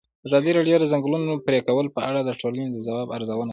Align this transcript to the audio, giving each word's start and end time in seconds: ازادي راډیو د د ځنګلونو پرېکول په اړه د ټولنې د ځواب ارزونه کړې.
ازادي 0.27 0.51
راډیو 0.57 0.75
د 0.79 0.83
د 0.85 0.89
ځنګلونو 0.93 1.33
پرېکول 1.47 1.85
په 1.95 2.01
اړه 2.09 2.19
د 2.23 2.29
ټولنې 2.41 2.67
د 2.71 2.77
ځواب 2.87 3.07
ارزونه 3.15 3.39
کړې. 3.47 3.49